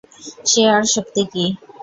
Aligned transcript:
সে 0.49 0.61
আর 0.73 0.83
শক্ত 0.93 1.15
কী। 1.31 1.45